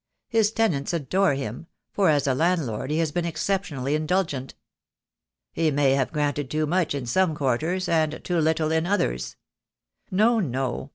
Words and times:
His 0.29 0.51
tenants 0.51 0.93
adore 0.93 1.35
him— 1.35 1.67
for 1.93 2.09
as 2.09 2.25
a 2.25 2.33
landlord 2.33 2.89
he 2.89 2.97
has 2.97 3.11
been 3.11 3.23
exceptionally 3.23 3.93
indulgent." 3.93 4.55
"He 5.53 5.69
may 5.69 5.91
have 5.91 6.11
granted 6.11 6.49
too 6.49 6.65
much 6.65 6.95
in 6.95 7.05
some 7.05 7.35
quarters, 7.35 7.87
and 7.87 8.19
too 8.23 8.39
little 8.39 8.71
in 8.71 8.87
others." 8.87 9.35
"No, 10.09 10.39
no. 10.39 10.89